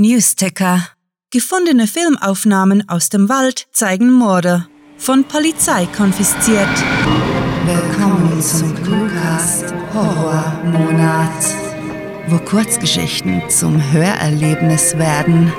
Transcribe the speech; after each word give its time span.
Newsticker. 0.00 0.86
Gefundene 1.30 1.88
Filmaufnahmen 1.88 2.88
aus 2.88 3.08
dem 3.08 3.28
Wald 3.28 3.66
zeigen 3.72 4.12
Morde. 4.12 4.68
Von 4.96 5.24
Polizei 5.24 5.86
konfisziert. 5.86 6.68
Willkommen 7.66 8.40
zum 8.40 8.76
Cluecast 8.76 9.74
Horrormonat, 9.92 11.44
wo 12.28 12.38
Kurzgeschichten 12.38 13.42
zum 13.50 13.82
Hörerlebnis 13.90 14.96
werden. 14.96 15.52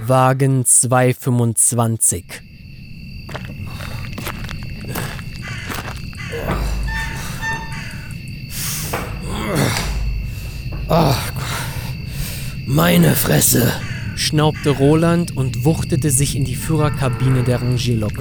Wagen 0.00 0.64
225. 0.64 2.51
Oh, 10.94 11.14
meine 12.66 13.14
Fresse, 13.14 13.72
schnaubte 14.14 14.68
Roland 14.68 15.34
und 15.34 15.64
wuchtete 15.64 16.10
sich 16.10 16.36
in 16.36 16.44
die 16.44 16.54
Führerkabine 16.54 17.44
der 17.44 17.62
Rangierlok. 17.62 18.12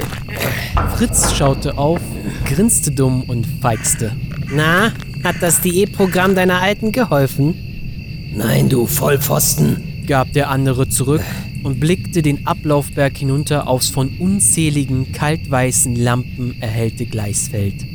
Fritz 0.95 1.33
schaute 1.33 1.77
auf, 1.77 1.99
grinste 2.45 2.91
dumm 2.91 3.23
und 3.23 3.45
feixte. 3.59 4.15
Na, 4.49 4.93
hat 5.21 5.35
das 5.41 5.59
Diätprogramm 5.59 6.33
deiner 6.33 6.61
Alten 6.61 6.93
geholfen? 6.93 8.31
Nein, 8.33 8.69
du 8.69 8.87
Vollpfosten, 8.87 10.05
gab 10.07 10.31
der 10.31 10.49
andere 10.49 10.87
zurück 10.87 11.25
und 11.63 11.81
blickte 11.81 12.21
den 12.21 12.47
Ablaufberg 12.47 13.17
hinunter 13.17 13.67
aufs 13.67 13.89
von 13.89 14.15
unzähligen 14.17 15.11
kaltweißen 15.11 15.97
Lampen 15.97 16.55
erhellte 16.61 17.05
Gleisfeld. 17.05 17.85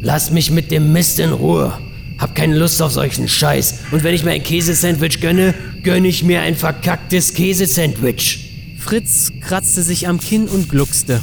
Lass 0.00 0.30
mich 0.30 0.52
mit 0.52 0.70
dem 0.70 0.92
Mist 0.92 1.18
in 1.18 1.32
Ruhe. 1.32 1.76
Hab 2.22 2.36
keine 2.36 2.56
Lust 2.56 2.80
auf 2.80 2.92
solchen 2.92 3.26
Scheiß. 3.26 3.80
Und 3.90 4.04
wenn 4.04 4.14
ich 4.14 4.24
mir 4.24 4.30
ein 4.30 4.44
Käsesandwich 4.44 5.20
gönne, 5.20 5.54
gönne 5.82 6.06
ich 6.06 6.22
mir 6.22 6.40
ein 6.42 6.54
verkacktes 6.54 7.34
Käsesandwich. 7.34 8.76
Fritz 8.78 9.32
kratzte 9.40 9.82
sich 9.82 10.06
am 10.06 10.20
Kinn 10.20 10.46
und 10.46 10.68
gluckste. 10.68 11.20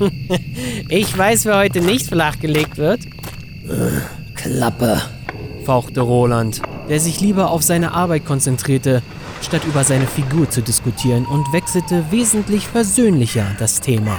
ich 0.88 1.16
weiß, 1.16 1.44
wer 1.44 1.58
heute 1.58 1.80
nicht 1.80 2.08
flachgelegt 2.08 2.76
wird. 2.76 3.02
Klappe, 4.34 5.00
fauchte 5.64 6.00
Roland, 6.00 6.60
der 6.88 6.98
sich 6.98 7.20
lieber 7.20 7.52
auf 7.52 7.62
seine 7.62 7.92
Arbeit 7.92 8.26
konzentrierte, 8.26 9.00
statt 9.42 9.62
über 9.64 9.84
seine 9.84 10.08
Figur 10.08 10.50
zu 10.50 10.60
diskutieren 10.60 11.24
und 11.24 11.52
wechselte 11.52 12.06
wesentlich 12.10 12.66
versöhnlicher 12.66 13.46
das 13.60 13.80
Thema. 13.80 14.16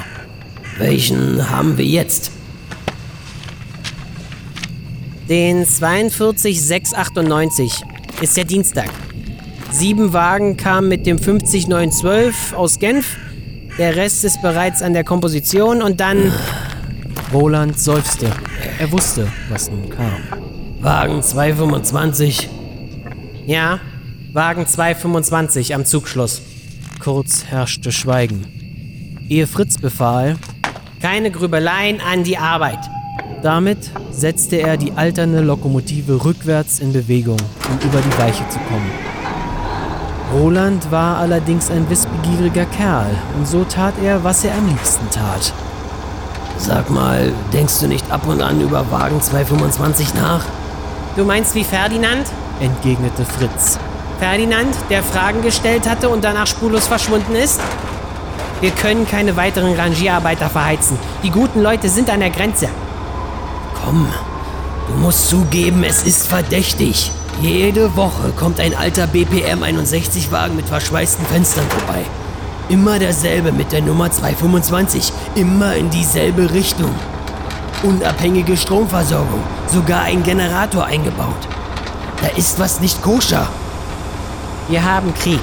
Welchen 0.77 1.49
haben 1.49 1.77
wir 1.77 1.85
jetzt? 1.85 2.31
Den 5.33 5.65
42698 5.65 7.83
ist 8.21 8.37
der 8.37 8.45
Dienstag. 8.45 8.91
Sieben 9.71 10.13
Wagen 10.13 10.57
kamen 10.57 10.87
mit 10.87 11.07
dem 11.07 11.17
50912 11.17 12.53
aus 12.53 12.77
Genf. 12.77 13.17
Der 13.79 13.95
Rest 13.95 14.23
ist 14.25 14.43
bereits 14.43 14.83
an 14.83 14.93
der 14.93 15.03
Komposition 15.03 15.81
und 15.81 15.99
dann. 15.99 16.31
Roland 17.33 17.79
seufzte. 17.79 18.29
Er 18.77 18.91
wusste, 18.91 19.27
was 19.49 19.71
nun 19.71 19.89
kam. 19.89 20.21
Wagen 20.81 21.23
225. 21.23 22.47
Ja, 23.47 23.79
Wagen 24.33 24.67
225 24.67 25.73
am 25.73 25.85
Zugschluss. 25.85 26.43
Kurz 26.99 27.45
herrschte 27.45 27.91
Schweigen. 27.91 29.17
Ehe 29.29 29.47
Fritz 29.47 29.79
befahl: 29.79 30.37
Keine 31.01 31.31
Grübeleien 31.31 32.01
an 32.01 32.23
die 32.23 32.37
Arbeit. 32.37 32.87
Damit 33.43 33.91
setzte 34.09 34.55
er 34.55 34.77
die 34.77 34.93
alternde 34.93 35.41
Lokomotive 35.41 36.23
rückwärts 36.23 36.79
in 36.79 36.93
Bewegung, 36.93 37.35
um 37.69 37.89
über 37.89 37.99
die 37.99 38.17
Weiche 38.17 38.47
zu 38.47 38.57
kommen. 38.59 38.89
Roland 40.33 40.89
war 40.91 41.17
allerdings 41.17 41.69
ein 41.69 41.89
wissbegieriger 41.89 42.65
Kerl 42.65 43.11
und 43.37 43.45
so 43.45 43.65
tat 43.65 43.95
er, 44.01 44.23
was 44.23 44.45
er 44.45 44.55
am 44.55 44.65
liebsten 44.65 45.09
tat. 45.09 45.53
Sag 46.57 46.89
mal, 46.89 47.33
denkst 47.51 47.81
du 47.81 47.87
nicht 47.87 48.09
ab 48.09 48.25
und 48.27 48.41
an 48.41 48.61
über 48.61 48.89
Wagen 48.89 49.21
225 49.21 50.13
nach? 50.13 50.45
Du 51.17 51.25
meinst 51.25 51.53
wie 51.53 51.65
Ferdinand? 51.65 52.25
entgegnete 52.61 53.25
Fritz. 53.25 53.77
Ferdinand, 54.19 54.73
der 54.89 55.03
Fragen 55.03 55.41
gestellt 55.41 55.89
hatte 55.89 56.07
und 56.07 56.23
danach 56.23 56.47
spurlos 56.47 56.87
verschwunden 56.87 57.35
ist? 57.35 57.59
Wir 58.61 58.71
können 58.71 59.05
keine 59.05 59.35
weiteren 59.35 59.73
Rangierarbeiter 59.73 60.49
verheizen. 60.49 60.97
Die 61.23 61.29
guten 61.29 61.61
Leute 61.61 61.89
sind 61.89 62.09
an 62.09 62.21
der 62.21 62.29
Grenze. 62.29 62.69
Komm, 63.83 64.07
du 64.87 64.93
musst 64.95 65.27
zugeben, 65.27 65.83
es 65.83 66.03
ist 66.03 66.29
verdächtig. 66.29 67.11
Jede 67.41 67.97
Woche 67.97 68.31
kommt 68.39 68.61
ein 68.61 68.73
alter 68.75 69.07
BPM 69.07 69.61
61-Wagen 69.61 70.55
mit 70.55 70.67
verschweißten 70.67 71.25
Fenstern 71.25 71.65
vorbei. 71.67 72.01
Immer 72.69 72.97
derselbe 72.97 73.51
mit 73.51 73.73
der 73.73 73.81
Nummer 73.81 74.09
225, 74.09 75.11
immer 75.35 75.75
in 75.75 75.89
dieselbe 75.89 76.53
Richtung. 76.53 76.91
Unabhängige 77.83 78.55
Stromversorgung, 78.55 79.41
sogar 79.67 80.03
ein 80.03 80.23
Generator 80.23 80.85
eingebaut. 80.85 81.49
Da 82.21 82.27
ist 82.37 82.59
was 82.59 82.79
nicht 82.79 83.01
koscher. 83.01 83.49
Wir 84.69 84.85
haben 84.85 85.13
Krieg. 85.13 85.41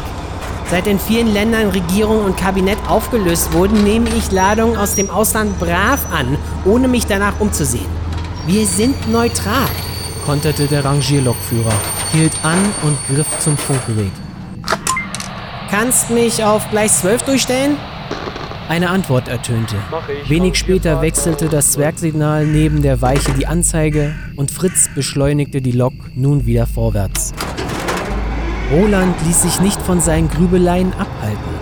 Seit 0.71 0.87
in 0.87 0.99
vielen 0.99 1.35
Ländern 1.35 1.69
Regierung 1.69 2.25
und 2.25 2.39
Kabinett 2.39 2.79
aufgelöst 2.89 3.53
wurden, 3.53 3.85
nehme 3.85 4.09
ich 4.17 4.33
Ladungen 4.33 4.79
aus 4.79 4.95
dem 4.95 5.11
Ausland 5.11 5.59
brav 5.59 5.99
an, 6.11 6.39
ohne 6.65 6.89
mich 6.89 7.05
danach 7.05 7.39
umzusehen. 7.39 8.00
Wir 8.53 8.67
sind 8.67 9.09
neutral, 9.09 9.69
konterte 10.27 10.67
der 10.67 10.85
Rangierlokführer, 10.85 11.73
hielt 12.13 12.33
an 12.45 12.59
und 12.83 12.99
griff 13.07 13.39
zum 13.39 13.57
Funkgerät. 13.57 14.11
Kannst 15.71 16.11
mich 16.11 16.43
auf 16.43 16.69
Gleis 16.71 16.99
12 16.99 17.23
durchstellen? 17.23 17.77
Eine 18.69 18.91
Antwort 18.91 19.29
ertönte. 19.29 19.77
Wenig 20.27 20.57
später 20.57 21.01
wechselte 21.01 21.49
das 21.49 21.71
Zwergsignal 21.71 22.45
neben 22.45 22.83
der 22.83 23.01
Weiche 23.01 23.33
die 23.35 23.47
Anzeige 23.47 24.17
und 24.35 24.51
Fritz 24.51 24.91
beschleunigte 24.97 25.63
die 25.63 25.71
Lok 25.71 25.95
nun 26.17 26.45
wieder 26.45 26.67
vorwärts. 26.67 27.33
Roland 28.73 29.15
ließ 29.29 29.43
sich 29.43 29.61
nicht 29.61 29.81
von 29.81 30.01
seinen 30.01 30.29
Grübeleien 30.29 30.93
abhalten. 30.95 31.55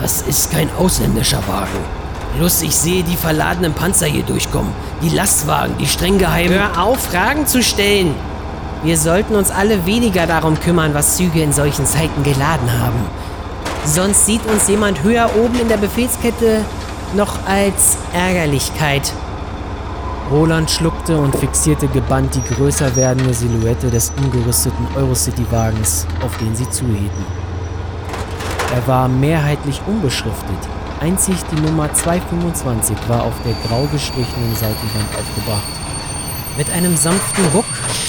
Das 0.00 0.22
ist 0.22 0.50
kein 0.50 0.68
ausländischer 0.76 1.46
Wagen. 1.46 2.01
Los, 2.40 2.62
ich 2.62 2.74
sehe 2.74 3.02
die 3.02 3.16
verladenen 3.16 3.74
Panzer 3.74 4.06
hier 4.06 4.22
durchkommen. 4.22 4.72
Die 5.02 5.10
Lastwagen, 5.10 5.76
die 5.78 5.86
streng 5.86 6.18
geheimen. 6.18 6.58
Hör 6.58 6.82
auf, 6.82 6.98
Fragen 7.00 7.46
zu 7.46 7.62
stellen. 7.62 8.14
Wir 8.82 8.96
sollten 8.96 9.36
uns 9.36 9.50
alle 9.50 9.86
weniger 9.86 10.26
darum 10.26 10.58
kümmern, 10.58 10.94
was 10.94 11.16
Züge 11.16 11.42
in 11.42 11.52
solchen 11.52 11.86
Zeiten 11.86 12.22
geladen 12.24 12.68
haben. 12.80 13.00
Sonst 13.84 14.26
sieht 14.26 14.44
uns 14.46 14.68
jemand 14.68 15.02
höher 15.02 15.30
oben 15.36 15.60
in 15.60 15.68
der 15.68 15.76
Befehlskette 15.76 16.64
noch 17.14 17.46
als 17.46 17.96
Ärgerlichkeit. 18.12 19.12
Roland 20.30 20.70
schluckte 20.70 21.18
und 21.18 21.36
fixierte 21.36 21.88
gebannt 21.88 22.34
die 22.34 22.54
größer 22.54 22.96
werdende 22.96 23.34
Silhouette 23.34 23.90
des 23.90 24.12
umgerüsteten 24.16 24.86
Eurocity-Wagens, 24.96 26.06
auf 26.24 26.36
den 26.38 26.56
sie 26.56 26.68
zuhielten. 26.70 27.26
Er 28.74 28.86
war 28.86 29.08
mehrheitlich 29.08 29.82
unbeschriftet, 29.86 30.56
Einzig 31.02 31.34
die 31.50 31.60
Nummer 31.60 31.92
225 31.92 32.96
war 33.08 33.24
auf 33.24 33.34
der 33.44 33.54
grau 33.66 33.88
gestrichenen 33.90 34.54
Seitenwand 34.54 35.08
aufgebracht. 35.18 35.66
Mit 36.56 36.70
einem 36.70 36.96
sanften 36.96 37.44
Ruck 37.52 37.64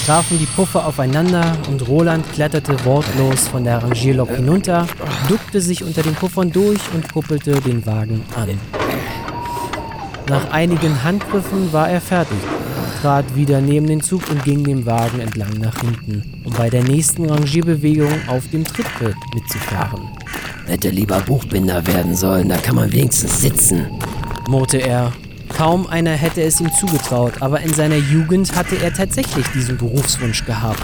trafen 0.06 0.38
die 0.38 0.46
Puffer 0.46 0.86
aufeinander 0.86 1.56
und 1.68 1.88
Roland 1.88 2.24
kletterte 2.32 2.84
wortlos 2.84 3.48
von 3.48 3.64
der 3.64 3.82
Rangierlok 3.82 4.30
hinunter, 4.36 4.86
duckte 5.28 5.60
sich 5.60 5.82
unter 5.82 6.04
den 6.04 6.14
Puffern 6.14 6.52
durch 6.52 6.78
und 6.94 7.12
kuppelte 7.12 7.60
den 7.62 7.84
Wagen 7.84 8.22
an. 8.36 8.60
Nach 10.28 10.52
einigen 10.52 11.02
Handgriffen 11.02 11.72
war 11.72 11.90
er 11.90 12.00
fertig, 12.00 12.38
trat 13.02 13.34
wieder 13.34 13.60
neben 13.60 13.88
den 13.88 14.02
Zug 14.02 14.22
und 14.30 14.44
ging 14.44 14.62
dem 14.62 14.86
Wagen 14.86 15.18
entlang 15.18 15.58
nach 15.58 15.80
hinten, 15.80 16.22
um 16.44 16.52
bei 16.52 16.70
der 16.70 16.84
nächsten 16.84 17.28
Rangierbewegung 17.28 18.28
auf 18.28 18.48
dem 18.52 18.62
Trittbrett 18.62 19.16
mitzufahren. 19.34 20.23
Hätte 20.66 20.88
lieber 20.88 21.20
Buchbinder 21.20 21.86
werden 21.86 22.16
sollen, 22.16 22.48
da 22.48 22.56
kann 22.56 22.76
man 22.76 22.90
wenigstens 22.90 23.40
sitzen, 23.40 23.86
murrte 24.48 24.78
er. 24.78 25.12
Kaum 25.50 25.86
einer 25.86 26.12
hätte 26.12 26.42
es 26.42 26.60
ihm 26.60 26.72
zugetraut, 26.72 27.34
aber 27.40 27.60
in 27.60 27.72
seiner 27.74 27.96
Jugend 27.96 28.56
hatte 28.56 28.76
er 28.76 28.92
tatsächlich 28.92 29.46
diesen 29.48 29.76
Berufswunsch 29.76 30.44
gehabt. 30.46 30.82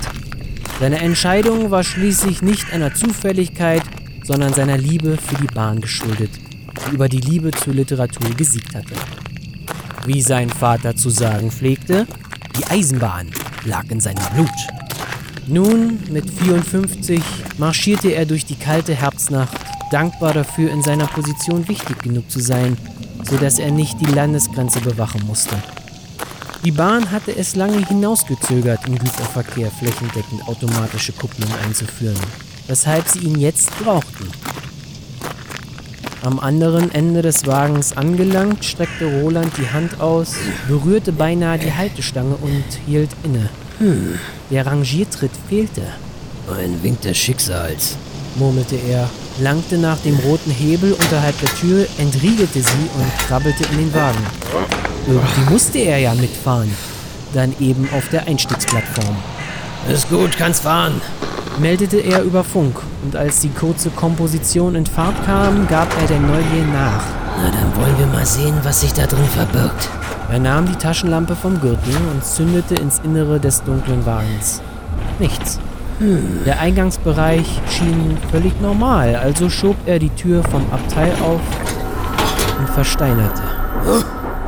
Seine 0.78 0.98
Entscheidung 0.98 1.70
war 1.70 1.82
schließlich 1.82 2.42
nicht 2.42 2.72
einer 2.72 2.94
Zufälligkeit, 2.94 3.82
sondern 4.22 4.52
seiner 4.52 4.76
Liebe 4.76 5.16
für 5.16 5.36
die 5.36 5.52
Bahn 5.52 5.80
geschuldet, 5.80 6.30
die 6.86 6.94
über 6.94 7.08
die 7.08 7.20
Liebe 7.20 7.50
zur 7.50 7.74
Literatur 7.74 8.30
gesiegt 8.36 8.74
hatte. 8.74 8.94
Wie 10.04 10.20
sein 10.20 10.50
Vater 10.50 10.94
zu 10.94 11.08
sagen 11.10 11.50
pflegte, 11.50 12.06
die 12.58 12.66
Eisenbahn 12.66 13.28
lag 13.64 13.84
in 13.88 14.00
seinem 14.00 14.24
Blut. 14.34 14.48
Nun, 15.46 15.98
mit 16.10 16.30
54, 16.30 17.22
marschierte 17.58 18.10
er 18.10 18.26
durch 18.26 18.44
die 18.44 18.56
kalte 18.56 18.94
Herbstnacht 18.94 19.69
dankbar 19.90 20.32
dafür, 20.32 20.70
in 20.70 20.82
seiner 20.82 21.06
Position 21.06 21.68
wichtig 21.68 22.02
genug 22.02 22.30
zu 22.30 22.40
sein, 22.40 22.76
sodass 23.22 23.58
er 23.58 23.70
nicht 23.70 24.00
die 24.00 24.12
Landesgrenze 24.12 24.80
bewachen 24.80 25.26
musste. 25.26 25.56
Die 26.64 26.72
Bahn 26.72 27.10
hatte 27.10 27.34
es 27.34 27.56
lange 27.56 27.86
hinausgezögert, 27.86 28.86
im 28.86 28.98
Güterverkehr 28.98 29.70
flächendeckend 29.70 30.46
automatische 30.46 31.12
Kupplungen 31.12 31.54
einzuführen, 31.64 32.20
weshalb 32.66 33.08
sie 33.08 33.20
ihn 33.20 33.38
jetzt 33.38 33.70
brauchten. 33.82 34.28
Am 36.22 36.38
anderen 36.38 36.92
Ende 36.92 37.22
des 37.22 37.46
Wagens 37.46 37.96
angelangt, 37.96 38.62
streckte 38.62 39.06
Roland 39.06 39.56
die 39.56 39.70
Hand 39.70 40.02
aus, 40.02 40.34
berührte 40.68 41.12
beinahe 41.12 41.58
die 41.58 41.72
Haltestange 41.72 42.36
und 42.36 42.64
hielt 42.86 43.10
inne. 43.22 43.48
Hm, 43.78 44.18
der 44.50 44.66
Rangiertritt 44.66 45.30
fehlte. 45.48 45.80
Ein 46.46 46.82
Wink 46.82 47.00
des 47.00 47.16
Schicksals, 47.16 47.96
murmelte 48.36 48.76
er, 48.76 49.08
langte 49.38 49.78
nach 49.78 49.98
dem 49.98 50.18
roten 50.18 50.50
Hebel 50.50 50.92
unterhalb 50.92 51.38
der 51.40 51.54
Tür, 51.54 51.86
entriegelte 51.98 52.60
sie 52.60 52.90
und 52.94 53.26
krabbelte 53.26 53.64
in 53.72 53.78
den 53.78 53.94
Wagen. 53.94 54.26
Irgendwie 55.06 55.50
musste 55.50 55.78
er 55.78 55.98
ja 55.98 56.14
mitfahren. 56.14 56.74
Dann 57.32 57.54
eben 57.60 57.88
auf 57.96 58.08
der 58.08 58.26
Einstiegsplattform. 58.26 59.16
Ist 59.88 60.08
gut, 60.10 60.36
kannst 60.36 60.62
fahren, 60.62 61.00
meldete 61.58 61.98
er 61.98 62.22
über 62.22 62.44
Funk, 62.44 62.76
und 63.02 63.16
als 63.16 63.40
die 63.40 63.48
kurze 63.48 63.90
Komposition 63.90 64.74
in 64.74 64.84
Fahrt 64.84 65.24
kam, 65.24 65.66
gab 65.68 65.88
er 66.00 66.06
der 66.06 66.20
Neugier 66.20 66.66
nach. 66.72 67.02
Na, 67.38 67.50
dann 67.50 67.74
wollen 67.76 67.98
wir 67.98 68.06
mal 68.06 68.26
sehen, 68.26 68.54
was 68.62 68.82
sich 68.82 68.92
da 68.92 69.06
drin 69.06 69.24
verbirgt. 69.34 69.88
Er 70.30 70.38
nahm 70.38 70.66
die 70.66 70.76
Taschenlampe 70.76 71.34
vom 71.34 71.60
Gürtel 71.60 71.94
und 72.12 72.24
zündete 72.24 72.74
ins 72.74 72.98
Innere 73.00 73.40
des 73.40 73.62
dunklen 73.62 74.04
Wagens. 74.04 74.60
Nichts. 75.18 75.58
Der 76.46 76.58
Eingangsbereich 76.58 77.60
schien 77.68 78.16
völlig 78.30 78.58
normal, 78.62 79.16
also 79.16 79.50
schob 79.50 79.76
er 79.84 79.98
die 79.98 80.08
Tür 80.08 80.42
vom 80.44 80.64
Abteil 80.72 81.12
auf 81.22 81.42
und 82.58 82.70
versteinerte. 82.70 83.42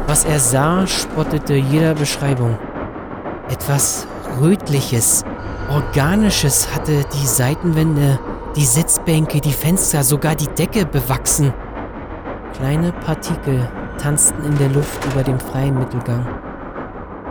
Was 0.06 0.24
er 0.24 0.38
sah, 0.38 0.86
spottete 0.86 1.54
jeder 1.54 1.94
Beschreibung. 1.94 2.56
Etwas 3.50 4.06
Rötliches, 4.40 5.24
Organisches 5.70 6.74
hatte 6.74 7.04
die 7.12 7.26
Seitenwände, 7.26 8.18
die 8.56 8.64
Sitzbänke, 8.64 9.40
die 9.40 9.52
Fenster, 9.52 10.04
sogar 10.04 10.34
die 10.34 10.48
Decke 10.48 10.86
bewachsen. 10.86 11.52
Kleine 12.54 12.92
Partikel 12.92 13.68
tanzten 13.98 14.42
in 14.44 14.56
der 14.56 14.70
Luft 14.70 15.04
über 15.12 15.22
dem 15.22 15.38
freien 15.38 15.78
Mittelgang. 15.78 16.26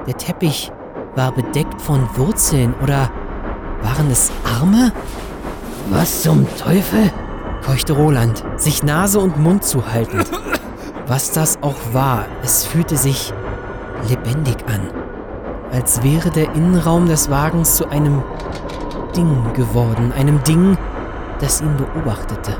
Der 0.05 0.15
Teppich 0.15 0.71
war 1.15 1.31
bedeckt 1.31 1.81
von 1.81 2.07
Wurzeln 2.15 2.75
oder 2.83 3.09
waren 3.81 4.09
es 4.11 4.31
Arme? 4.43 4.91
Was 5.89 6.23
zum 6.23 6.45
Teufel? 6.57 7.11
keuchte 7.65 7.93
Roland, 7.93 8.43
sich 8.55 8.81
Nase 8.81 9.19
und 9.19 9.37
Mund 9.37 9.63
zuhaltend. 9.63 10.25
Was 11.05 11.31
das 11.31 11.61
auch 11.61 11.75
war, 11.93 12.25
es 12.43 12.65
fühlte 12.65 12.97
sich 12.97 13.33
lebendig 14.09 14.57
an 14.67 15.01
als 15.71 16.03
wäre 16.03 16.29
der 16.29 16.53
Innenraum 16.53 17.07
des 17.07 17.29
Wagens 17.29 17.75
zu 17.75 17.89
einem 17.89 18.21
Ding 19.15 19.53
geworden, 19.53 20.11
einem 20.11 20.43
Ding, 20.43 20.77
das 21.39 21.61
ihn 21.61 21.75
beobachtete. 21.77 22.55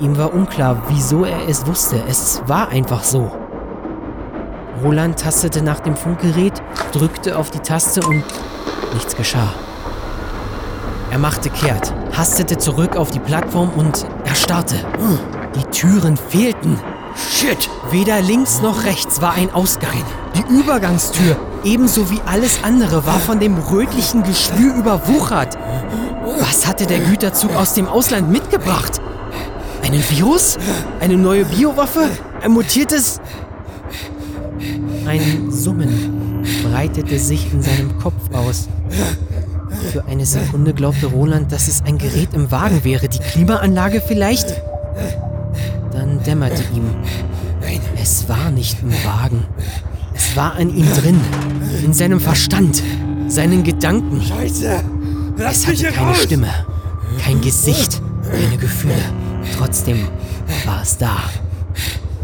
Ihm 0.00 0.16
war 0.16 0.32
unklar, 0.32 0.82
wieso 0.88 1.24
er 1.24 1.48
es 1.48 1.66
wusste, 1.66 2.02
es 2.08 2.42
war 2.46 2.68
einfach 2.70 3.02
so. 3.02 3.30
Roland 4.82 5.18
tastete 5.18 5.62
nach 5.62 5.80
dem 5.80 5.96
Funkgerät, 5.96 6.54
drückte 6.92 7.36
auf 7.36 7.50
die 7.50 7.58
Taste 7.58 8.00
und 8.06 8.24
nichts 8.94 9.14
geschah. 9.14 9.52
Er 11.10 11.18
machte 11.18 11.50
kehrt, 11.50 11.92
hastete 12.16 12.56
zurück 12.56 12.96
auf 12.96 13.10
die 13.10 13.18
Plattform 13.18 13.70
und 13.70 14.06
erstarrte. 14.24 14.76
Die 15.56 15.64
Türen 15.64 16.16
fehlten. 16.16 16.78
Shit! 17.14 17.68
Weder 17.90 18.22
links 18.22 18.62
noch 18.62 18.84
rechts 18.84 19.20
war 19.20 19.34
ein 19.34 19.52
Ausgang. 19.52 20.04
Die 20.36 20.54
Übergangstür, 20.54 21.36
ebenso 21.64 22.10
wie 22.10 22.20
alles 22.24 22.62
andere, 22.62 23.04
war 23.06 23.18
von 23.18 23.40
dem 23.40 23.58
rötlichen 23.58 24.22
Geschwür 24.22 24.76
überwuchert. 24.76 25.58
Was 26.38 26.66
hatte 26.66 26.86
der 26.86 27.00
Güterzug 27.00 27.54
aus 27.56 27.74
dem 27.74 27.88
Ausland 27.88 28.30
mitgebracht? 28.30 29.00
Einen 29.82 30.02
Virus? 30.08 30.56
Eine 31.00 31.16
neue 31.16 31.44
Biowaffe? 31.44 32.08
Ein 32.42 32.52
mutiertes... 32.52 33.20
Ein 35.10 35.50
Summen 35.50 36.44
breitete 36.62 37.18
sich 37.18 37.52
in 37.52 37.60
seinem 37.62 37.98
Kopf 37.98 38.32
aus. 38.32 38.68
Für 39.90 40.04
eine 40.04 40.24
Sekunde 40.24 40.72
glaubte 40.72 41.06
Roland, 41.06 41.50
dass 41.50 41.66
es 41.66 41.82
ein 41.82 41.98
Gerät 41.98 42.28
im 42.32 42.52
Wagen 42.52 42.84
wäre. 42.84 43.08
Die 43.08 43.18
Klimaanlage 43.18 44.00
vielleicht? 44.00 44.62
Dann 45.90 46.22
dämmerte 46.22 46.62
ihm. 46.76 46.94
Es 48.00 48.28
war 48.28 48.52
nicht 48.52 48.84
im 48.84 48.92
Wagen. 49.04 49.46
Es 50.14 50.36
war 50.36 50.54
an 50.54 50.72
ihm 50.76 50.86
drin. 50.94 51.20
In 51.84 51.92
seinem 51.92 52.20
Verstand. 52.20 52.80
Seinen 53.26 53.64
Gedanken. 53.64 54.22
Scheiße! 54.22 54.84
Lass 55.38 55.56
es 55.56 55.66
hatte 55.66 55.92
keine 55.92 56.10
raus. 56.10 56.22
Stimme. 56.22 56.50
Kein 57.20 57.40
Gesicht. 57.40 58.00
Keine 58.30 58.58
Gefühle. 58.58 58.94
Trotzdem 59.58 60.06
war 60.64 60.82
es 60.82 60.98
da. 60.98 61.16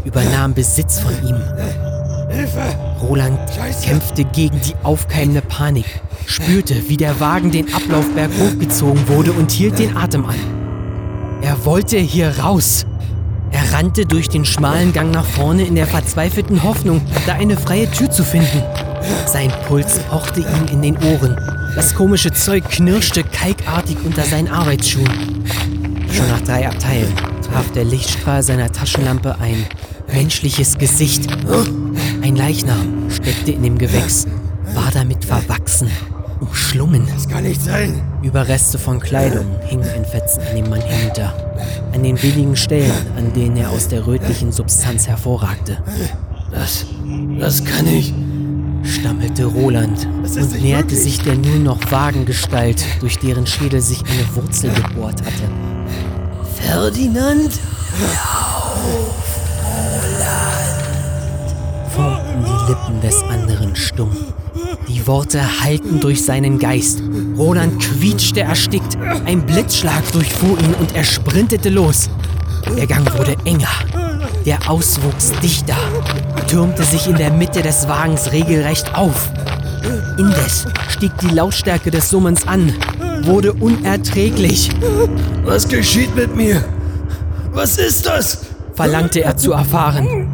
Übernahm 0.05 0.53
Besitz 0.53 1.01
von 1.01 1.11
ihm. 1.27 1.35
Hilfe! 2.29 2.75
Roland 3.01 3.39
Scheiße. 3.55 3.87
kämpfte 3.87 4.25
gegen 4.25 4.59
die 4.61 4.73
aufkeimende 4.83 5.41
Panik, 5.41 5.85
spürte, 6.25 6.89
wie 6.89 6.97
der 6.97 7.19
Wagen 7.19 7.51
den 7.51 7.73
Ablaufberg 7.73 8.31
hochgezogen 8.39 9.07
wurde 9.07 9.31
und 9.31 9.51
hielt 9.51 9.79
den 9.79 9.95
Atem 9.95 10.25
an. 10.25 10.35
Er 11.41 11.65
wollte 11.65 11.97
hier 11.97 12.39
raus. 12.39 12.85
Er 13.51 13.73
rannte 13.73 14.05
durch 14.05 14.27
den 14.27 14.43
schmalen 14.43 14.91
Gang 14.91 15.11
nach 15.11 15.25
vorne 15.25 15.63
in 15.63 15.75
der 15.75 15.87
verzweifelten 15.87 16.63
Hoffnung, 16.63 17.01
da 17.25 17.33
eine 17.33 17.55
freie 17.55 17.89
Tür 17.89 18.09
zu 18.09 18.23
finden. 18.23 18.61
Sein 19.25 19.51
Puls 19.67 19.99
pochte 20.09 20.41
ihm 20.41 20.65
in 20.71 20.81
den 20.81 20.97
Ohren. 20.97 21.37
Das 21.75 21.95
komische 21.95 22.31
Zeug 22.31 22.67
knirschte 22.69 23.23
kalkartig 23.23 23.97
unter 24.03 24.23
seinen 24.23 24.49
Arbeitsschuhen. 24.49 25.45
Schon 26.11 26.27
nach 26.27 26.41
drei 26.41 26.67
Abteilen 26.67 27.13
traf 27.41 27.71
der 27.71 27.85
Lichtstrahl 27.85 28.43
seiner 28.43 28.71
Taschenlampe 28.71 29.37
ein 29.39 29.65
menschliches 30.11 30.77
Gesicht. 30.77 31.27
Ein 32.27 32.35
Leichnam 32.35 33.09
steckte 33.09 33.53
in 33.53 33.63
dem 33.63 33.77
Gewächs, 33.77 34.25
war 34.73 34.91
damit 34.91 35.23
verwachsen, 35.23 35.89
umschlungen. 36.41 37.07
Das 37.15 37.29
kann 37.29 37.43
nicht 37.43 37.61
sein. 37.61 38.01
Überreste 38.21 38.77
von 38.77 38.99
Kleidung 38.99 39.45
hingen 39.65 39.87
in 39.95 40.03
Fetzen 40.03 40.41
an 40.41 40.57
dem 40.57 40.69
Mann 40.69 40.81
hinunter. 40.81 41.33
An 41.93 42.03
den 42.03 42.21
wenigen 42.21 42.57
Stellen, 42.57 42.91
an 43.15 43.31
denen 43.31 43.55
er 43.55 43.69
aus 43.69 43.87
der 43.87 44.05
rötlichen 44.05 44.51
Substanz 44.51 45.07
hervorragte. 45.07 45.81
Das, 46.51 46.85
das 47.39 47.63
kann 47.63 47.87
ich. 47.87 48.13
stammelte 48.83 49.45
Roland 49.45 50.05
und 50.05 50.61
näherte 50.61 50.95
möglich. 50.95 50.99
sich 50.99 51.21
der 51.21 51.35
nur 51.35 51.59
noch 51.59 51.79
vagen 51.89 52.25
Gestalt, 52.25 52.83
durch 52.99 53.17
deren 53.19 53.47
Schädel 53.47 53.79
sich 53.79 54.01
eine 54.01 54.35
Wurzel 54.35 54.69
gebohrt 54.73 55.21
hatte. 55.21 55.49
Ferdinand? 56.61 57.53
Formten 57.53 59.26
Lippen 62.67 62.99
des 63.01 63.23
anderen 63.23 63.75
stumm. 63.75 64.11
Die 64.87 65.07
Worte 65.07 65.41
hallten 65.63 65.99
durch 66.01 66.25
seinen 66.25 66.59
Geist. 66.59 67.01
Roland 67.37 67.81
quietschte 67.81 68.41
erstickt. 68.41 68.97
Ein 69.25 69.45
Blitzschlag 69.45 70.11
durchfuhr 70.11 70.59
ihn 70.59 70.73
und 70.73 70.93
er 70.95 71.05
sprintete 71.05 71.69
los. 71.69 72.09
Der 72.75 72.85
Gang 72.85 73.17
wurde 73.17 73.37
enger. 73.45 73.69
Der 74.45 74.69
Auswuchs 74.69 75.31
dichter, 75.41 75.77
türmte 76.47 76.83
sich 76.83 77.07
in 77.07 77.15
der 77.15 77.31
Mitte 77.31 77.61
des 77.61 77.87
Wagens 77.87 78.31
regelrecht 78.31 78.95
auf. 78.95 79.31
Indes 80.17 80.65
stieg 80.89 81.11
die 81.19 81.33
Lautstärke 81.33 81.91
des 81.91 82.09
Summens 82.09 82.47
an, 82.47 82.73
wurde 83.23 83.53
unerträglich, 83.53 84.71
Was 85.43 85.67
geschieht 85.67 86.15
mit 86.15 86.35
mir? 86.35 86.63
Was 87.51 87.77
ist 87.77 88.05
das? 88.05 88.39
verlangte 88.73 89.23
er 89.23 89.37
zu 89.37 89.53
erfahren. 89.53 90.27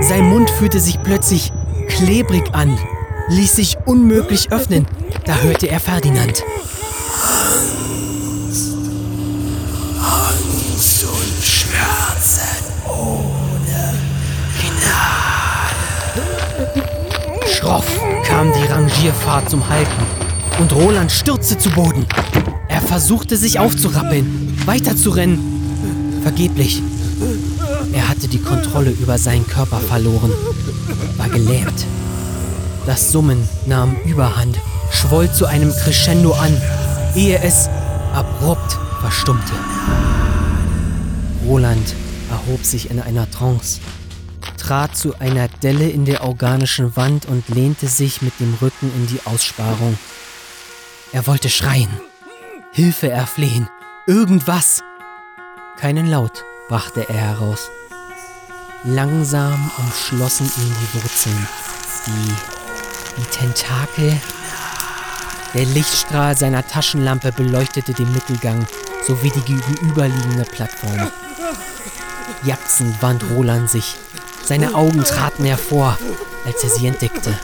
Sein 0.00 0.28
Mund 0.30 0.48
fühlte 0.50 0.80
sich 0.80 1.02
plötzlich 1.02 1.52
klebrig 1.90 2.54
an, 2.54 2.78
ließ 3.28 3.56
sich 3.56 3.76
unmöglich 3.84 4.52
öffnen. 4.52 4.86
Da 5.24 5.36
hörte 5.36 5.68
er 5.68 5.80
Ferdinand. 5.80 6.42
Angst 10.00 11.04
und 11.04 11.44
Schmerzen 11.44 12.64
ohne 12.88 13.94
Schroff 17.46 17.86
kam 18.24 18.52
die 18.52 18.66
Rangierfahrt 18.72 19.50
zum 19.50 19.68
Halten 19.68 20.02
und 20.58 20.74
Roland 20.74 21.12
stürzte 21.12 21.58
zu 21.58 21.70
Boden. 21.70 22.06
Er 22.68 22.80
versuchte 22.80 23.36
sich 23.36 23.58
aufzurappeln, 23.58 24.56
weiterzurennen. 24.64 26.20
Vergeblich. 26.22 26.82
Hatte 28.20 28.28
die 28.28 28.42
Kontrolle 28.42 28.90
über 28.90 29.16
seinen 29.16 29.46
Körper 29.46 29.78
verloren, 29.78 30.30
war 31.16 31.30
gelähmt. 31.30 31.86
Das 32.84 33.10
Summen 33.10 33.48
nahm 33.64 33.96
Überhand, 34.04 34.58
schwoll 34.90 35.32
zu 35.32 35.46
einem 35.46 35.72
Crescendo 35.72 36.34
an, 36.34 36.54
ehe 37.14 37.42
es 37.42 37.70
abrupt 38.12 38.76
verstummte. 39.00 39.54
Roland 41.46 41.94
erhob 42.30 42.62
sich 42.62 42.90
in 42.90 43.00
einer 43.00 43.30
Trance, 43.30 43.80
trat 44.58 44.94
zu 44.94 45.18
einer 45.18 45.48
Delle 45.62 45.88
in 45.88 46.04
der 46.04 46.22
organischen 46.22 46.94
Wand 46.96 47.24
und 47.24 47.48
lehnte 47.48 47.88
sich 47.88 48.20
mit 48.20 48.38
dem 48.38 48.52
Rücken 48.60 48.92
in 48.96 49.06
die 49.06 49.20
Aussparung. 49.24 49.96
Er 51.12 51.26
wollte 51.26 51.48
schreien, 51.48 51.88
Hilfe 52.72 53.08
erflehen, 53.08 53.66
irgendwas. 54.06 54.82
Keinen 55.78 56.06
Laut 56.06 56.44
brachte 56.68 57.08
er 57.08 57.16
heraus. 57.16 57.70
Langsam 58.84 59.70
umschlossen 59.76 60.46
ihn 60.46 60.74
die 60.80 60.94
Wurzeln, 60.94 61.48
die, 62.06 62.34
die 63.18 63.24
Tentakel. 63.30 64.18
Der 65.52 65.66
Lichtstrahl 65.66 66.34
seiner 66.34 66.66
Taschenlampe 66.66 67.30
beleuchtete 67.30 67.92
den 67.92 68.10
Mittelgang 68.12 68.66
sowie 69.06 69.30
die 69.30 69.42
gegenüberliegende 69.42 70.44
Plattform. 70.44 71.10
Jacksend 72.42 73.02
wand 73.02 73.22
Roland 73.34 73.68
sich. 73.68 73.96
Seine 74.42 74.74
Augen 74.74 75.04
traten 75.04 75.44
hervor, 75.44 75.98
als 76.46 76.64
er 76.64 76.70
sie 76.70 76.86
entdeckte. 76.86 77.38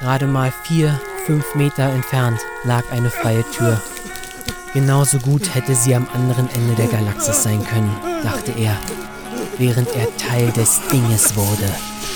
Gerade 0.00 0.26
mal 0.26 0.52
vier, 0.62 0.98
fünf 1.26 1.54
Meter 1.54 1.90
entfernt 1.90 2.40
lag 2.64 2.84
eine 2.90 3.10
freie 3.10 3.44
Tür. 3.50 3.82
Genauso 4.72 5.18
gut 5.18 5.54
hätte 5.54 5.74
sie 5.74 5.94
am 5.94 6.08
anderen 6.14 6.48
Ende 6.54 6.74
der 6.74 6.88
Galaxis 6.88 7.42
sein 7.42 7.64
können, 7.66 7.94
dachte 8.22 8.52
er, 8.52 8.76
während 9.58 9.88
er 9.94 10.14
Teil 10.16 10.50
des 10.52 10.80
Dinges 10.88 11.36
wurde, 11.36 11.68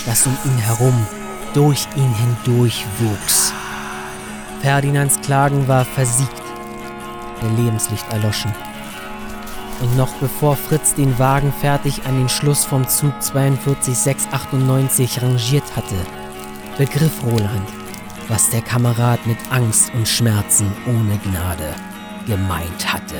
das 0.06 0.26
um 0.26 0.36
ihn 0.44 0.58
herum, 0.58 1.06
durch 1.54 1.86
ihn 1.96 2.14
hindurch 2.14 2.84
wuchs. 2.98 3.52
Ferdinands 4.60 5.20
Klagen 5.20 5.68
war 5.68 5.84
versiegt, 5.84 6.42
der 7.42 7.64
Lebenslicht 7.64 8.04
erloschen. 8.10 8.52
Und 9.80 9.96
noch 9.96 10.12
bevor 10.14 10.56
Fritz 10.56 10.94
den 10.94 11.18
Wagen 11.18 11.52
fertig 11.52 12.04
an 12.04 12.18
den 12.18 12.28
Schluss 12.28 12.64
vom 12.64 12.86
Zug 12.88 13.12
42698 13.22 15.22
rangiert 15.22 15.76
hatte, 15.76 15.94
begriff 16.76 17.22
Roland, 17.24 17.68
was 18.26 18.50
der 18.50 18.62
Kamerad 18.62 19.24
mit 19.26 19.38
Angst 19.50 19.92
und 19.94 20.08
Schmerzen 20.08 20.72
ohne 20.86 21.18
Gnade 21.18 21.74
gemeint 22.26 22.92
hatte. 22.92 23.14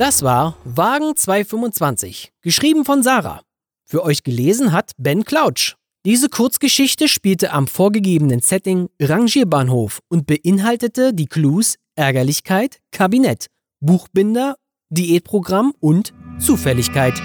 Das 0.00 0.22
war 0.22 0.56
Wagen 0.64 1.14
225, 1.14 2.32
geschrieben 2.40 2.86
von 2.86 3.02
Sarah. 3.02 3.42
Für 3.84 4.02
euch 4.02 4.22
gelesen 4.22 4.72
hat 4.72 4.92
Ben 4.96 5.24
Klautsch. 5.24 5.74
Diese 6.06 6.30
Kurzgeschichte 6.30 7.06
spielte 7.06 7.52
am 7.52 7.66
vorgegebenen 7.66 8.40
Setting 8.40 8.88
Rangierbahnhof 8.98 9.98
und 10.08 10.26
beinhaltete 10.26 11.12
die 11.12 11.26
Clues 11.26 11.76
Ärgerlichkeit, 11.96 12.78
Kabinett, 12.92 13.48
Buchbinder, 13.80 14.56
Diätprogramm 14.88 15.74
und 15.80 16.14
Zufälligkeit. 16.38 17.20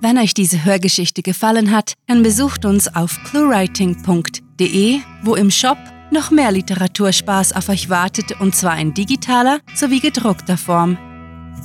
Wenn 0.00 0.18
euch 0.18 0.34
diese 0.34 0.64
Hörgeschichte 0.64 1.22
gefallen 1.22 1.72
hat, 1.72 1.94
dann 2.06 2.22
besucht 2.22 2.64
uns 2.64 2.86
auf 2.94 3.18
cluewriting.de, 3.24 5.00
wo 5.24 5.34
im 5.34 5.50
Shop 5.50 5.78
noch 6.10 6.30
mehr 6.30 6.52
Literaturspaß 6.52 7.54
auf 7.54 7.68
euch 7.68 7.88
wartet 7.88 8.40
und 8.40 8.54
zwar 8.54 8.78
in 8.78 8.94
digitaler 8.94 9.60
sowie 9.74 10.00
gedruckter 10.00 10.56
Form. 10.56 10.98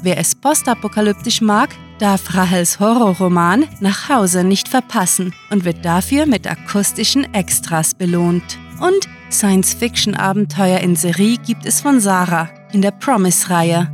Wer 0.01 0.17
es 0.17 0.35
postapokalyptisch 0.35 1.41
mag, 1.41 1.69
darf 1.99 2.35
Rahels 2.35 2.79
Horrorroman 2.79 3.65
Nach 3.79 4.09
Hause 4.09 4.43
nicht 4.43 4.67
verpassen 4.67 5.33
und 5.49 5.65
wird 5.65 5.85
dafür 5.85 6.25
mit 6.25 6.47
akustischen 6.47 7.33
Extras 7.33 7.93
belohnt. 7.93 8.57
Und 8.79 9.07
Science-Fiction-Abenteuer 9.31 10.79
in 10.79 10.95
Serie 10.95 11.37
gibt 11.37 11.65
es 11.65 11.81
von 11.81 11.99
Sarah 11.99 12.49
in 12.73 12.81
der 12.81 12.91
Promise-Reihe. 12.91 13.89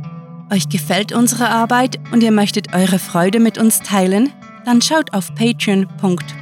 Euch 0.50 0.68
gefällt 0.68 1.12
unsere 1.12 1.48
Arbeit 1.48 2.00
und 2.12 2.22
ihr 2.22 2.32
möchtet 2.32 2.74
eure 2.74 2.98
Freude 2.98 3.38
mit 3.38 3.56
uns 3.56 3.80
teilen? 3.80 4.32
dann 4.64 4.82
schaut 4.82 5.12
auf 5.14 5.34
patreon.com 5.34 6.39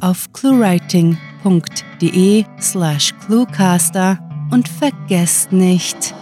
auf 0.00 0.32
cluewriting.de 0.32 2.44
slash 2.60 3.14
cluecaster 3.24 4.18
und 4.50 4.68
vergesst 4.68 5.52
nicht, 5.52 6.12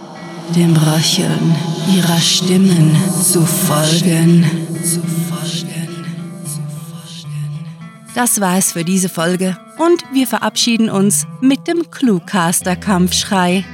dem 0.55 0.75
Röcheln 0.75 1.55
ihrer 1.95 2.19
Stimmen 2.19 2.95
zu 3.21 3.43
folgen. 3.45 4.45
Das 8.13 8.39
war 8.39 8.57
es 8.57 8.71
für 8.71 8.85
diese 8.85 9.09
Folge 9.09 9.57
und 9.77 10.01
wir 10.13 10.25
verabschieden 10.25 10.89
uns 10.89 11.27
mit 11.41 11.67
dem 11.67 11.91
Cluecaster-Kampfschrei. 11.91 13.65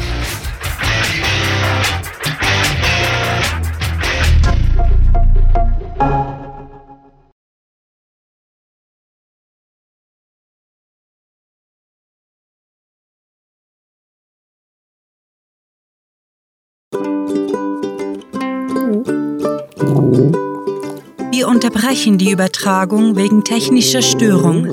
Wir 21.31 21.47
unterbrechen 21.47 22.17
die 22.17 22.31
Übertragung 22.31 23.15
wegen 23.15 23.43
technischer 23.43 24.01
Störung. 24.01 24.65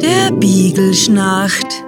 Der 0.00 0.32
Beagle 0.32 0.92
schnarcht. 0.92 1.84